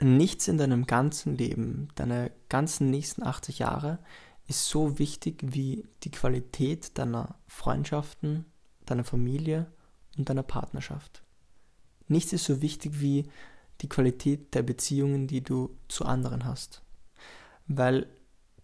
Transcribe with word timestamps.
nichts 0.00 0.48
in 0.48 0.58
deinem 0.58 0.86
ganzen 0.86 1.36
Leben, 1.36 1.88
deine 1.94 2.30
ganzen 2.48 2.90
nächsten 2.90 3.22
80 3.22 3.60
Jahre, 3.60 3.98
ist 4.46 4.66
so 4.68 4.98
wichtig 4.98 5.42
wie 5.42 5.86
die 6.04 6.10
Qualität 6.10 6.96
deiner 6.98 7.36
Freundschaften, 7.46 8.44
deiner 8.84 9.04
Familie 9.04 9.66
und 10.16 10.28
deiner 10.28 10.42
Partnerschaft. 10.42 11.22
Nichts 12.08 12.32
ist 12.32 12.44
so 12.44 12.62
wichtig 12.62 13.00
wie 13.00 13.28
die 13.80 13.88
Qualität 13.88 14.54
der 14.54 14.62
Beziehungen, 14.62 15.26
die 15.26 15.42
du 15.42 15.76
zu 15.88 16.04
anderen 16.04 16.44
hast. 16.44 16.82
Weil 17.66 18.06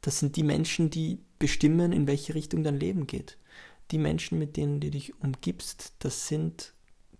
das 0.00 0.20
sind 0.20 0.36
die 0.36 0.44
Menschen, 0.44 0.90
die 0.90 1.20
bestimmen, 1.38 1.92
in 1.92 2.06
welche 2.06 2.34
Richtung 2.34 2.62
dein 2.62 2.78
Leben 2.78 3.06
geht. 3.06 3.38
Die 3.90 3.98
Menschen, 3.98 4.38
mit 4.38 4.56
denen 4.56 4.80
du 4.80 4.90
dich 4.90 5.20
umgibst, 5.20 5.94
das 5.98 6.28
sind 6.28 6.72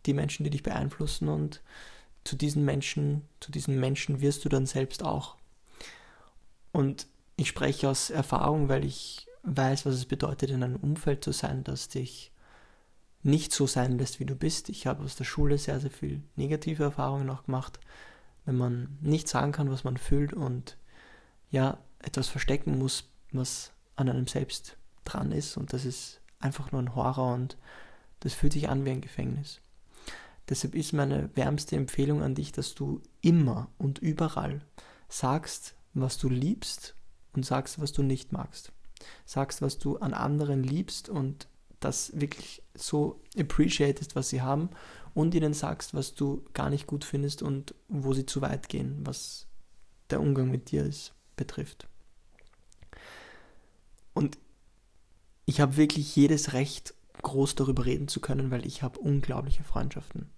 die 0.07 0.15
Menschen, 0.15 0.45
die 0.45 0.51
dich 0.51 0.63
beeinflussen 0.63 1.29
und 1.29 1.63
zu 2.25 2.37
diesen 2.37 2.65
Menschen, 2.65 3.23
zu 3.41 3.51
diesen 3.51 3.79
Menschen 3.79 4.21
wirst 4.21 4.45
du 4.45 4.49
dann 4.49 4.67
selbst 4.67 5.03
auch. 5.03 5.37
Und 6.73 7.07
ich 7.37 7.49
spreche 7.49 7.89
aus 7.89 8.11
Erfahrung, 8.11 8.69
weil 8.69 8.85
ich 8.85 9.27
weiß, 9.43 9.87
was 9.87 9.95
es 9.95 10.07
bedeutet, 10.07 10.51
in 10.51 10.63
einem 10.63 10.77
Umfeld 10.77 11.25
zu 11.25 11.33
sein, 11.33 11.65
das 11.65 11.89
dich 11.89 12.31
nicht 13.23 13.53
so 13.53 13.67
sein 13.67 13.99
lässt, 13.99 14.21
wie 14.21 14.25
du 14.25 14.35
bist. 14.35 14.69
Ich 14.69 14.87
habe 14.87 15.05
aus 15.05 15.17
der 15.17 15.25
Schule 15.25 15.59
sehr, 15.59 15.81
sehr 15.81 15.91
viel 15.91 16.23
negative 16.37 16.85
Erfahrungen 16.85 17.31
auch 17.31 17.45
gemacht, 17.45 17.79
wenn 18.45 18.57
man 18.57 18.99
nicht 19.01 19.29
sagen 19.29 19.53
kann, 19.53 19.71
was 19.71 19.85
man 19.85 19.97
fühlt 19.97 20.33
und 20.33 20.77
ja, 21.51 21.79
etwas 22.01 22.29
verstecken 22.29 22.79
muss, 22.79 23.05
was 23.31 23.73
an 23.97 24.09
einem 24.09 24.27
selbst 24.27 24.77
dran 25.05 25.33
ist 25.33 25.57
und 25.57 25.73
das 25.73 25.85
ist 25.85 26.21
einfach 26.41 26.73
nur 26.73 26.83
ein 26.83 26.95
Horror 26.95 27.35
und 27.35 27.57
das 28.21 28.35
fühlt 28.35 28.53
sich 28.53 28.69
an 28.69 28.85
wie 28.85 28.91
ein 28.91 29.01
Gefängnis. 29.01 29.61
Deshalb 30.49 30.75
ist 30.75 30.93
meine 30.93 31.31
wärmste 31.35 31.77
Empfehlung 31.77 32.23
an 32.23 32.35
dich, 32.35 32.53
dass 32.53 32.75
du 32.75 33.01
immer 33.21 33.71
und 33.79 33.99
überall 33.99 34.65
sagst, 35.09 35.75
was 35.95 36.19
du 36.19 36.29
liebst 36.29 36.97
und 37.33 37.47
sagst, 37.47 37.81
was 37.81 37.93
du 37.93 38.03
nicht 38.03 38.33
magst. 38.33 38.73
Sagst, 39.25 39.63
was 39.63 39.79
du 39.79 39.99
an 39.99 40.15
anderen 40.15 40.63
liebst 40.63 41.09
und 41.09 41.49
das 41.81 42.13
wirklich 42.19 42.63
so 42.75 43.21
appreciatest, 43.37 44.15
was 44.15 44.29
sie 44.29 44.43
haben 44.43 44.71
und 45.15 45.35
ihnen 45.35 45.55
sagst, 45.55 45.95
was 45.95 46.15
du 46.15 46.45
gar 46.53 46.71
nicht 46.71 46.87
gut 46.87 47.05
findest 47.05 47.43
und 47.43 47.75
wo 47.89 48.15
sie 48.15 48.27
zu 48.27 48.41
weit 48.41 48.69
gehen, 48.69 49.01
was 49.05 49.47
der 50.11 50.21
Umgang 50.21 50.51
mit 50.51 50.71
dir 50.71 50.85
ist, 50.85 51.15
betrifft. 51.37 51.89
Und 54.15 54.39
ich 55.45 55.61
habe 55.61 55.77
wirklich 55.77 56.15
jedes 56.15 56.53
Recht, 56.53 56.95
groß 57.23 57.55
darüber 57.55 57.85
reden 57.85 58.09
zu 58.09 58.21
können, 58.21 58.51
weil 58.51 58.67
ich 58.67 58.83
habe 58.83 58.99
unglaubliche 59.01 59.65
Freundschaften. 59.65 60.31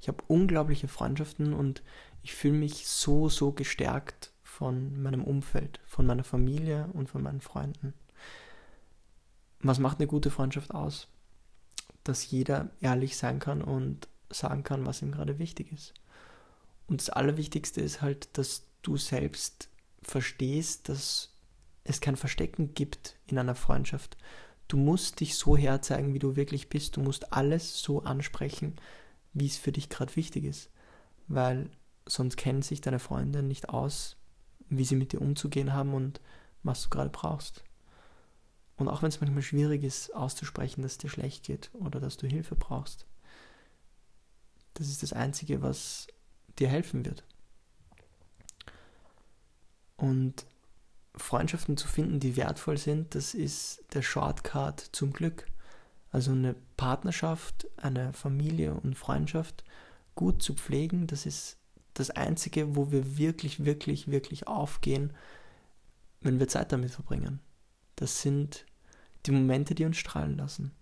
Ich 0.00 0.08
habe 0.08 0.22
unglaubliche 0.26 0.88
Freundschaften 0.88 1.54
und 1.54 1.82
ich 2.22 2.34
fühle 2.34 2.54
mich 2.54 2.86
so, 2.86 3.28
so 3.28 3.52
gestärkt 3.52 4.32
von 4.42 5.02
meinem 5.02 5.24
Umfeld, 5.24 5.80
von 5.86 6.06
meiner 6.06 6.24
Familie 6.24 6.88
und 6.92 7.08
von 7.08 7.22
meinen 7.22 7.40
Freunden. 7.40 7.94
Was 9.60 9.78
macht 9.78 9.98
eine 9.98 10.06
gute 10.06 10.30
Freundschaft 10.30 10.72
aus? 10.72 11.08
Dass 12.04 12.30
jeder 12.30 12.70
ehrlich 12.80 13.16
sein 13.16 13.38
kann 13.38 13.62
und 13.62 14.08
sagen 14.30 14.62
kann, 14.62 14.86
was 14.86 15.02
ihm 15.02 15.12
gerade 15.12 15.38
wichtig 15.38 15.72
ist. 15.72 15.94
Und 16.86 17.00
das 17.00 17.10
Allerwichtigste 17.10 17.80
ist 17.80 18.00
halt, 18.00 18.36
dass 18.38 18.66
du 18.82 18.96
selbst 18.96 19.68
verstehst, 20.02 20.88
dass 20.88 21.34
es 21.84 22.00
kein 22.00 22.16
Verstecken 22.16 22.74
gibt 22.74 23.16
in 23.26 23.38
einer 23.38 23.54
Freundschaft. 23.54 24.16
Du 24.68 24.76
musst 24.76 25.20
dich 25.20 25.36
so 25.36 25.56
herzeigen, 25.56 26.14
wie 26.14 26.18
du 26.18 26.36
wirklich 26.36 26.68
bist. 26.68 26.96
Du 26.96 27.00
musst 27.00 27.32
alles 27.32 27.80
so 27.80 28.02
ansprechen, 28.02 28.76
wie 29.32 29.46
es 29.46 29.56
für 29.56 29.72
dich 29.72 29.88
gerade 29.88 30.14
wichtig 30.16 30.44
ist. 30.44 30.70
Weil 31.28 31.70
sonst 32.06 32.36
kennen 32.36 32.62
sich 32.62 32.80
deine 32.80 32.98
Freunde 32.98 33.42
nicht 33.42 33.68
aus, 33.68 34.16
wie 34.68 34.84
sie 34.84 34.96
mit 34.96 35.12
dir 35.12 35.20
umzugehen 35.20 35.72
haben 35.72 35.94
und 35.94 36.20
was 36.62 36.82
du 36.84 36.90
gerade 36.90 37.10
brauchst. 37.10 37.64
Und 38.76 38.88
auch 38.88 39.02
wenn 39.02 39.08
es 39.08 39.20
manchmal 39.20 39.42
schwierig 39.42 39.84
ist, 39.84 40.14
auszusprechen, 40.14 40.82
dass 40.82 40.92
es 40.92 40.98
dir 40.98 41.10
schlecht 41.10 41.44
geht 41.44 41.70
oder 41.74 42.00
dass 42.00 42.16
du 42.16 42.26
Hilfe 42.26 42.56
brauchst, 42.56 43.06
das 44.74 44.88
ist 44.88 45.02
das 45.02 45.12
Einzige, 45.12 45.62
was 45.62 46.08
dir 46.58 46.68
helfen 46.68 47.06
wird. 47.06 47.24
Und 49.96 50.44
Freundschaften 51.16 51.76
zu 51.76 51.88
finden, 51.88 52.20
die 52.20 52.36
wertvoll 52.36 52.76
sind, 52.76 53.14
das 53.14 53.34
ist 53.34 53.84
der 53.94 54.02
Shortcut 54.02 54.80
zum 54.92 55.12
Glück. 55.12 55.46
Also 56.10 56.32
eine 56.32 56.54
Partnerschaft, 56.76 57.66
eine 57.76 58.12
Familie 58.12 58.74
und 58.74 58.96
Freundschaft 58.96 59.64
gut 60.14 60.42
zu 60.42 60.54
pflegen, 60.54 61.06
das 61.06 61.26
ist 61.26 61.58
das 61.94 62.10
Einzige, 62.10 62.76
wo 62.76 62.90
wir 62.90 63.18
wirklich, 63.18 63.64
wirklich, 63.64 64.10
wirklich 64.10 64.46
aufgehen, 64.46 65.12
wenn 66.20 66.38
wir 66.38 66.48
Zeit 66.48 66.72
damit 66.72 66.90
verbringen. 66.90 67.40
Das 67.96 68.22
sind 68.22 68.66
die 69.24 69.30
Momente, 69.30 69.74
die 69.74 69.84
uns 69.84 69.96
strahlen 69.96 70.36
lassen. 70.36 70.72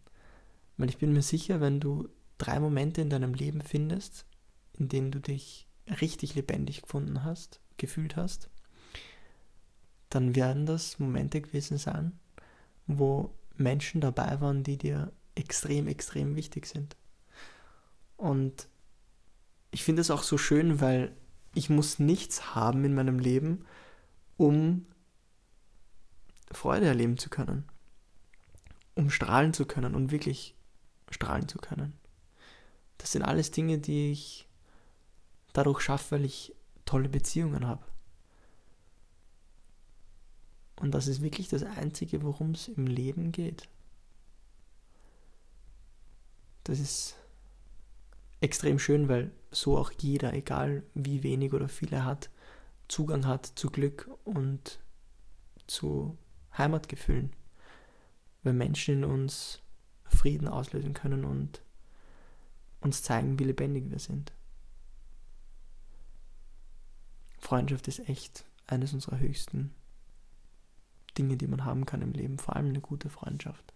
Weil 0.76 0.88
ich 0.88 0.98
bin 0.98 1.12
mir 1.12 1.22
sicher, 1.22 1.60
wenn 1.60 1.80
du 1.80 2.08
drei 2.38 2.58
Momente 2.58 3.00
in 3.00 3.10
deinem 3.10 3.34
Leben 3.34 3.62
findest, 3.62 4.26
in 4.72 4.88
denen 4.88 5.12
du 5.12 5.20
dich 5.20 5.68
richtig 6.00 6.34
lebendig 6.34 6.82
gefunden 6.82 7.22
hast, 7.22 7.60
gefühlt 7.76 8.16
hast, 8.16 8.50
dann 10.14 10.36
werden 10.36 10.64
das 10.64 10.98
Momente 10.98 11.40
gewesen 11.40 11.76
sein, 11.76 12.12
wo 12.86 13.34
Menschen 13.56 14.00
dabei 14.00 14.40
waren, 14.40 14.62
die 14.62 14.76
dir 14.76 15.12
extrem, 15.34 15.88
extrem 15.88 16.36
wichtig 16.36 16.66
sind. 16.66 16.96
Und 18.16 18.68
ich 19.72 19.82
finde 19.82 20.02
es 20.02 20.10
auch 20.10 20.22
so 20.22 20.38
schön, 20.38 20.80
weil 20.80 21.16
ich 21.54 21.68
muss 21.68 21.98
nichts 21.98 22.54
haben 22.54 22.84
in 22.84 22.94
meinem 22.94 23.18
Leben, 23.18 23.64
um 24.36 24.86
Freude 26.52 26.86
erleben 26.86 27.18
zu 27.18 27.28
können, 27.28 27.64
um 28.94 29.10
strahlen 29.10 29.52
zu 29.52 29.66
können 29.66 29.96
und 29.96 30.12
wirklich 30.12 30.54
strahlen 31.10 31.48
zu 31.48 31.58
können. 31.58 31.94
Das 32.98 33.10
sind 33.12 33.22
alles 33.22 33.50
Dinge, 33.50 33.78
die 33.78 34.12
ich 34.12 34.48
dadurch 35.52 35.80
schaffe, 35.80 36.12
weil 36.12 36.24
ich 36.24 36.54
tolle 36.84 37.08
Beziehungen 37.08 37.66
habe. 37.66 37.84
Und 40.84 40.90
das 40.90 41.06
ist 41.06 41.22
wirklich 41.22 41.48
das 41.48 41.62
Einzige, 41.62 42.22
worum 42.22 42.50
es 42.50 42.68
im 42.68 42.86
Leben 42.86 43.32
geht. 43.32 43.70
Das 46.64 46.78
ist 46.78 47.16
extrem 48.42 48.78
schön, 48.78 49.08
weil 49.08 49.32
so 49.50 49.78
auch 49.78 49.90
jeder, 49.92 50.34
egal 50.34 50.82
wie 50.92 51.22
wenig 51.22 51.54
oder 51.54 51.70
viel 51.70 51.90
er 51.90 52.04
hat, 52.04 52.28
Zugang 52.86 53.26
hat 53.26 53.46
zu 53.46 53.70
Glück 53.70 54.10
und 54.24 54.78
zu 55.66 56.18
Heimatgefühlen. 56.58 57.32
Weil 58.42 58.52
Menschen 58.52 58.96
in 58.96 59.04
uns 59.04 59.62
Frieden 60.04 60.48
auslösen 60.48 60.92
können 60.92 61.24
und 61.24 61.62
uns 62.82 63.02
zeigen, 63.02 63.38
wie 63.38 63.44
lebendig 63.44 63.90
wir 63.90 64.00
sind. 64.00 64.34
Freundschaft 67.38 67.88
ist 67.88 68.06
echt 68.06 68.44
eines 68.66 68.92
unserer 68.92 69.18
höchsten 69.18 69.74
Dinge, 71.18 71.36
die 71.36 71.46
man 71.46 71.64
haben 71.64 71.86
kann 71.86 72.02
im 72.02 72.12
Leben, 72.12 72.38
vor 72.38 72.56
allem 72.56 72.68
eine 72.68 72.80
gute 72.80 73.08
Freundschaft. 73.08 73.72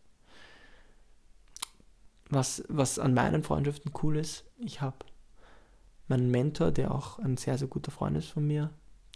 Was, 2.31 2.63
was 2.69 2.99
an 2.99 3.15
meinen 3.15 3.43
Freundschaften 3.43 3.93
cool 4.03 4.17
ist, 4.17 4.45
ich 4.59 4.81
habe 4.81 4.97
meinen 6.09 6.31
Mentor, 6.31 6.71
der 6.71 6.95
auch 6.95 7.19
ein 7.19 7.37
sehr, 7.37 7.57
sehr 7.59 7.69
guter 7.69 7.91
Freund 7.91 8.17
ist 8.17 8.29
von 8.29 8.47
mir, 8.47 8.71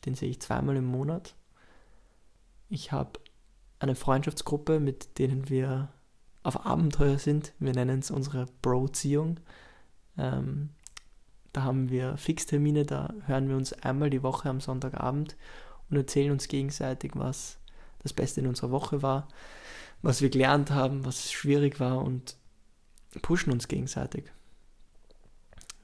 den 0.06 0.14
sehe 0.14 0.30
ich 0.30 0.40
zweimal 0.40 0.76
im 0.76 0.86
Monat. 0.86 1.34
Ich 2.68 2.92
habe 2.92 3.20
eine 3.78 3.94
Freundschaftsgruppe, 3.94 4.80
mit 4.80 5.18
denen 5.18 5.48
wir 5.48 5.88
auf 6.42 6.64
Abenteuer 6.64 7.18
sind. 7.18 7.52
Wir 7.58 7.72
nennen 7.72 8.00
es 8.00 8.10
unsere 8.10 8.46
Bro-Ziehung. 8.62 9.40
Ähm, 10.16 10.70
da 11.52 11.64
haben 11.64 11.90
wir 11.90 12.16
Fixtermine, 12.16 12.84
da 12.84 13.12
hören 13.26 13.48
wir 13.48 13.56
uns 13.56 13.72
einmal 13.72 14.10
die 14.10 14.22
Woche 14.22 14.48
am 14.48 14.60
Sonntagabend 14.60 15.36
und 15.90 15.96
erzählen 15.96 16.32
uns 16.32 16.48
gegenseitig, 16.48 17.12
was 17.14 17.58
das 18.02 18.12
Beste 18.12 18.40
in 18.40 18.46
unserer 18.46 18.70
Woche 18.70 19.02
war, 19.02 19.28
was 20.02 20.20
wir 20.20 20.30
gelernt 20.30 20.70
haben, 20.70 21.04
was 21.04 21.30
schwierig 21.30 21.80
war 21.80 22.02
und 22.02 22.36
pushen 23.20 23.52
uns 23.52 23.68
gegenseitig. 23.68 24.24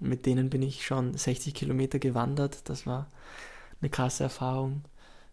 Mit 0.00 0.26
denen 0.26 0.50
bin 0.50 0.62
ich 0.62 0.86
schon 0.86 1.14
60 1.14 1.54
Kilometer 1.54 1.98
gewandert. 1.98 2.68
Das 2.68 2.86
war 2.86 3.08
eine 3.80 3.90
krasse 3.90 4.24
Erfahrung. 4.24 4.84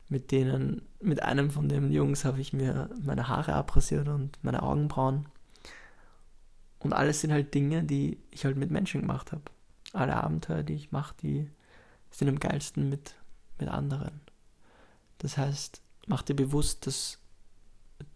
Mit 0.07 0.31
denen, 0.31 0.83
mit 0.99 1.23
einem 1.23 1.49
von 1.49 1.67
den 1.67 1.91
Jungs 1.91 2.25
habe 2.25 2.39
ich 2.39 2.53
mir 2.53 2.89
meine 3.01 3.27
Haare 3.27 3.53
abrasiert 3.53 4.07
und 4.07 4.37
meine 4.43 4.61
Augenbrauen. 4.63 5.27
Und 6.79 6.93
alles 6.93 7.21
sind 7.21 7.31
halt 7.31 7.53
Dinge, 7.53 7.83
die 7.83 8.19
ich 8.29 8.45
halt 8.45 8.57
mit 8.57 8.69
Menschen 8.69 9.01
gemacht 9.01 9.31
habe. 9.31 9.43
Alle 9.93 10.15
Abenteuer, 10.15 10.61
die 10.61 10.75
ich 10.75 10.91
mache, 10.91 11.15
die 11.21 11.49
sind 12.11 12.29
am 12.29 12.39
geilsten 12.39 12.89
mit, 12.89 13.15
mit 13.59 13.69
anderen. 13.69 14.21
Das 15.17 15.37
heißt, 15.37 15.81
mach 16.05 16.21
dir 16.21 16.35
bewusst, 16.35 16.87
dass 16.87 17.19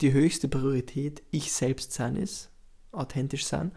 die 0.02 0.12
höchste 0.12 0.48
Priorität 0.48 1.24
ich 1.32 1.52
selbst 1.52 1.94
sein 1.94 2.16
ist, 2.16 2.50
authentisch 2.92 3.46
sein, 3.46 3.72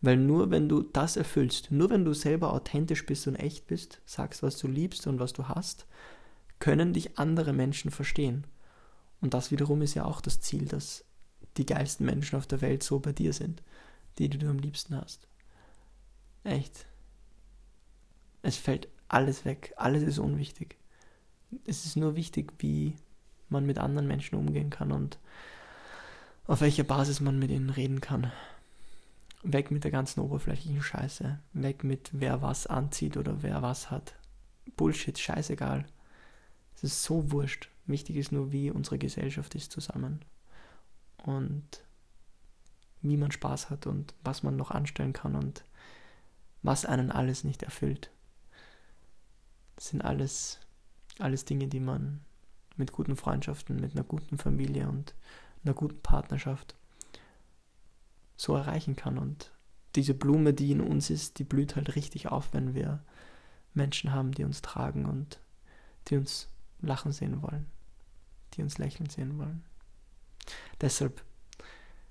Weil 0.00 0.16
nur 0.16 0.50
wenn 0.50 0.68
du 0.68 0.82
das 0.82 1.16
erfüllst, 1.16 1.72
nur 1.72 1.90
wenn 1.90 2.04
du 2.04 2.14
selber 2.14 2.52
authentisch 2.52 3.04
bist 3.04 3.26
und 3.26 3.34
echt 3.36 3.66
bist, 3.66 4.00
sagst, 4.06 4.42
was 4.42 4.56
du 4.58 4.68
liebst 4.68 5.06
und 5.06 5.18
was 5.18 5.32
du 5.32 5.48
hast, 5.48 5.86
können 6.60 6.92
dich 6.92 7.18
andere 7.18 7.52
Menschen 7.52 7.90
verstehen. 7.90 8.46
Und 9.20 9.34
das 9.34 9.50
wiederum 9.50 9.82
ist 9.82 9.94
ja 9.94 10.04
auch 10.04 10.20
das 10.20 10.40
Ziel, 10.40 10.66
dass 10.66 11.04
die 11.56 11.66
geilsten 11.66 12.06
Menschen 12.06 12.36
auf 12.36 12.46
der 12.46 12.60
Welt 12.60 12.84
so 12.84 13.00
bei 13.00 13.12
dir 13.12 13.32
sind, 13.32 13.62
die, 14.18 14.28
die 14.28 14.38
du 14.38 14.48
am 14.48 14.58
liebsten 14.58 14.96
hast. 14.96 15.26
Echt. 16.44 16.86
Es 18.42 18.56
fällt 18.56 18.88
alles 19.08 19.44
weg, 19.44 19.74
alles 19.76 20.04
ist 20.04 20.18
unwichtig. 20.18 20.76
Es 21.64 21.86
ist 21.86 21.96
nur 21.96 22.14
wichtig, 22.14 22.52
wie 22.58 22.94
man 23.48 23.66
mit 23.66 23.78
anderen 23.78 24.06
Menschen 24.06 24.36
umgehen 24.36 24.70
kann 24.70 24.92
und 24.92 25.18
auf 26.46 26.60
welcher 26.60 26.84
Basis 26.84 27.20
man 27.20 27.38
mit 27.38 27.50
ihnen 27.50 27.70
reden 27.70 28.00
kann. 28.00 28.32
Weg 29.42 29.70
mit 29.70 29.84
der 29.84 29.90
ganzen 29.90 30.20
oberflächlichen 30.20 30.82
Scheiße. 30.82 31.38
Weg 31.52 31.84
mit 31.84 32.10
wer 32.12 32.42
was 32.42 32.66
anzieht 32.66 33.16
oder 33.16 33.42
wer 33.42 33.62
was 33.62 33.90
hat. 33.90 34.14
Bullshit, 34.76 35.18
scheißegal. 35.18 35.86
Es 36.74 36.84
ist 36.84 37.02
so 37.02 37.30
wurscht. 37.30 37.68
Wichtig 37.86 38.16
ist 38.16 38.32
nur, 38.32 38.52
wie 38.52 38.70
unsere 38.70 38.98
Gesellschaft 38.98 39.54
ist 39.54 39.72
zusammen. 39.72 40.20
Und 41.24 41.82
wie 43.02 43.16
man 43.16 43.30
Spaß 43.30 43.70
hat 43.70 43.86
und 43.86 44.14
was 44.24 44.42
man 44.42 44.56
noch 44.56 44.70
anstellen 44.70 45.12
kann 45.12 45.34
und 45.34 45.64
was 46.62 46.84
einen 46.84 47.12
alles 47.12 47.44
nicht 47.44 47.62
erfüllt. 47.62 48.10
Das 49.76 49.88
sind 49.88 50.02
alles, 50.02 50.58
alles 51.18 51.44
Dinge, 51.44 51.68
die 51.68 51.80
man 51.80 52.20
mit 52.78 52.92
guten 52.92 53.16
Freundschaften, 53.16 53.80
mit 53.80 53.92
einer 53.92 54.04
guten 54.04 54.38
Familie 54.38 54.88
und 54.88 55.14
einer 55.64 55.74
guten 55.74 56.00
Partnerschaft 56.00 56.74
so 58.36 58.54
erreichen 58.54 58.96
kann. 58.96 59.18
Und 59.18 59.52
diese 59.94 60.14
Blume, 60.14 60.54
die 60.54 60.72
in 60.72 60.80
uns 60.80 61.10
ist, 61.10 61.38
die 61.38 61.44
blüht 61.44 61.76
halt 61.76 61.96
richtig 61.96 62.28
auf, 62.28 62.52
wenn 62.52 62.74
wir 62.74 63.02
Menschen 63.74 64.12
haben, 64.12 64.32
die 64.32 64.44
uns 64.44 64.62
tragen 64.62 65.06
und 65.06 65.40
die 66.08 66.16
uns 66.16 66.48
lachen 66.80 67.12
sehen 67.12 67.42
wollen, 67.42 67.66
die 68.54 68.62
uns 68.62 68.78
lächeln 68.78 69.10
sehen 69.10 69.38
wollen. 69.38 69.64
Deshalb 70.80 71.22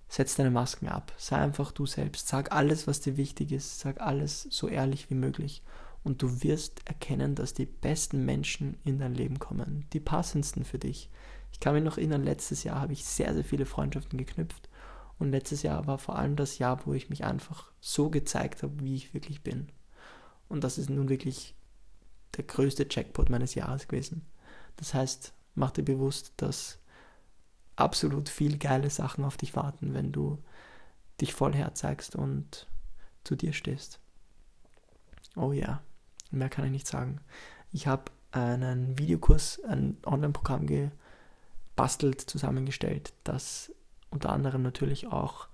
setz 0.10 0.36
deine 0.36 0.52
Masken 0.52 0.88
ab, 0.88 1.14
sei 1.18 1.38
einfach 1.38 1.72
du 1.72 1.86
selbst, 1.86 2.28
sag 2.28 2.52
alles, 2.52 2.88
was 2.88 3.02
dir 3.02 3.18
wichtig 3.18 3.52
ist, 3.52 3.80
sag 3.80 4.00
alles 4.02 4.44
so 4.44 4.68
ehrlich 4.68 5.10
wie 5.10 5.16
möglich 5.16 5.62
und 6.08 6.22
du 6.22 6.42
wirst 6.42 6.88
erkennen, 6.88 7.36
dass 7.36 7.54
die 7.54 7.66
besten 7.66 8.24
Menschen 8.24 8.78
in 8.86 8.98
dein 8.98 9.14
Leben 9.14 9.40
kommen, 9.40 9.86
die 9.92 10.00
passendsten 10.00 10.64
für 10.64 10.80
dich. 10.80 11.10
Ich 11.52 11.60
kann 11.60 11.74
mich 11.74 11.84
noch 11.84 11.98
erinnern, 11.98 12.24
letztes 12.24 12.64
Jahr 12.64 12.80
habe 12.80 12.94
ich 12.94 13.04
sehr, 13.04 13.34
sehr 13.34 13.44
viele 13.44 13.66
Freundschaften 13.66 14.18
geknüpft 14.18 14.70
und 15.20 15.32
letztes 15.32 15.64
Jahr 15.64 15.86
war 15.86 15.98
vor 15.98 16.18
allem 16.18 16.38
das 16.38 16.60
Jahr, 16.60 16.86
wo 16.86 16.94
ich 16.94 17.10
mich 17.10 17.26
einfach 17.26 17.74
so 17.82 18.10
gezeigt 18.10 18.64
habe, 18.64 18.80
wie 18.80 18.96
ich 18.96 19.14
wirklich 19.14 19.44
bin. 19.44 19.68
Und 20.48 20.64
das 20.64 20.78
ist 20.78 20.90
nun 20.90 21.10
wirklich 21.10 21.56
der 22.38 22.46
größte 22.46 22.88
Jackpot 22.90 23.30
meines 23.30 23.54
Jahres 23.56 23.90
gewesen. 23.90 24.26
Das 24.78 24.94
heißt, 24.94 25.34
mach 25.56 25.72
dir 25.72 25.84
bewusst, 25.84 26.32
dass 26.38 26.80
absolut 27.76 28.30
viel 28.30 28.58
geile 28.58 28.90
Sachen 28.90 29.26
auf 29.26 29.36
dich 29.36 29.58
warten, 29.58 29.94
wenn 29.94 30.14
du 30.14 30.42
dich 31.20 31.34
voll 31.34 31.54
herzeigst 31.54 32.16
und 32.16 32.66
zu 33.26 33.36
dir 33.36 33.52
stehst. 33.52 34.00
Oh 35.36 35.52
ja, 35.52 35.82
mehr 36.32 36.50
kann 36.50 36.66
ich 36.66 36.72
nicht 36.72 36.88
sagen. 36.88 37.20
Ich 37.72 37.88
habe 37.88 38.12
einen 38.32 38.98
Videokurs, 38.98 39.64
ein 39.64 39.98
Online-Programm 40.06 40.68
gebastelt, 40.68 42.22
zusammengestellt, 42.22 43.14
das 43.24 43.74
unter 44.10 44.32
anderem 44.32 44.62
natürlich 44.62 45.08
auch 45.08 45.48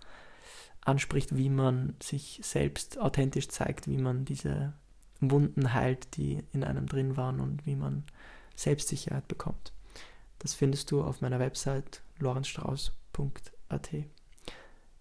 anspricht, 0.82 1.36
wie 1.36 1.50
man 1.50 1.96
sich 2.02 2.40
selbst 2.44 3.00
authentisch 3.00 3.48
zeigt, 3.50 3.88
wie 3.88 3.98
man 3.98 4.26
diese 4.26 4.74
Wunden 5.20 5.74
heilt, 5.74 6.18
die 6.18 6.44
in 6.52 6.64
einem 6.64 6.88
drin 6.88 7.16
waren 7.16 7.40
und 7.40 7.66
wie 7.66 7.76
man 7.76 8.04
Selbstsicherheit 8.56 9.28
bekommt. 9.28 9.72
Das 10.40 10.54
findest 10.54 10.92
du 10.92 11.04
auf 11.04 11.22
meiner 11.22 11.40
Website 11.40 12.02
lorenzstrauß.at. 12.20 13.94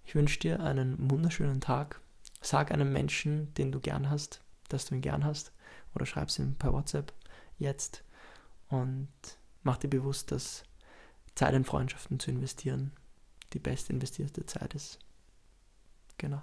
Ich 0.05 0.15
wünsche 0.15 0.39
dir 0.39 0.61
einen 0.61 1.11
wunderschönen 1.11 1.61
Tag. 1.61 2.01
Sag 2.41 2.71
einem 2.71 2.93
Menschen, 2.93 3.53
den 3.55 3.73
du 3.73 3.81
gern 3.81 4.11
hast, 4.11 4.41
dass 4.69 4.87
du 4.87 4.95
ihn 4.95 5.01
gern 5.01 5.25
hast, 5.25 5.53
oder 5.95 6.07
schreib 6.07 6.29
es 6.29 6.39
ihm 6.39 6.55
per 6.55 6.73
WhatsApp 6.73 7.13
jetzt 7.59 8.05
und 8.69 9.09
mach 9.63 9.77
dir 9.77 9.89
bewusst, 9.89 10.33
dass 10.33 10.65
Zeit 11.35 11.55
in 11.55 11.65
Freundschaften 11.65 12.19
zu 12.19 12.31
investieren 12.31 12.93
die 13.53 13.59
best 13.59 13.91
investierte 13.91 14.47
Zeit 14.47 14.75
ist. 14.75 14.99
Genau. 16.19 16.43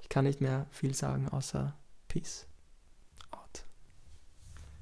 Ich 0.00 0.08
kann 0.08 0.24
nicht 0.24 0.40
mehr 0.40 0.66
viel 0.70 0.94
sagen 0.94 1.28
außer 1.28 1.76
Peace. 2.08 2.46